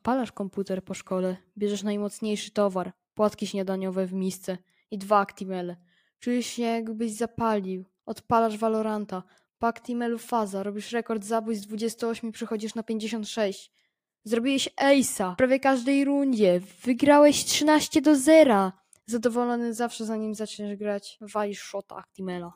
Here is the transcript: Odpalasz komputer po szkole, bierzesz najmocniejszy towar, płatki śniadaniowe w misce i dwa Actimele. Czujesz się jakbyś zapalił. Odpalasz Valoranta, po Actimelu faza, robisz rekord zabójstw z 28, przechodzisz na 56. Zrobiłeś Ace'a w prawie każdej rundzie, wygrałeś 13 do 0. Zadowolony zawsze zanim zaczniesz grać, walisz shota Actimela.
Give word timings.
Odpalasz 0.00 0.32
komputer 0.32 0.84
po 0.84 0.94
szkole, 0.94 1.36
bierzesz 1.58 1.82
najmocniejszy 1.82 2.50
towar, 2.50 2.92
płatki 3.14 3.46
śniadaniowe 3.46 4.06
w 4.06 4.12
misce 4.12 4.58
i 4.90 4.98
dwa 4.98 5.18
Actimele. 5.18 5.76
Czujesz 6.18 6.46
się 6.46 6.62
jakbyś 6.62 7.12
zapalił. 7.12 7.84
Odpalasz 8.06 8.58
Valoranta, 8.58 9.22
po 9.58 9.66
Actimelu 9.66 10.18
faza, 10.18 10.62
robisz 10.62 10.92
rekord 10.92 11.24
zabójstw 11.24 11.64
z 11.64 11.66
28, 11.66 12.32
przechodzisz 12.32 12.74
na 12.74 12.82
56. 12.82 13.72
Zrobiłeś 14.24 14.68
Ace'a 14.68 15.34
w 15.34 15.36
prawie 15.36 15.60
każdej 15.60 16.04
rundzie, 16.04 16.60
wygrałeś 16.84 17.44
13 17.44 18.02
do 18.02 18.16
0. 18.16 18.72
Zadowolony 19.06 19.74
zawsze 19.74 20.04
zanim 20.04 20.34
zaczniesz 20.34 20.76
grać, 20.76 21.18
walisz 21.20 21.62
shota 21.62 21.96
Actimela. 21.96 22.52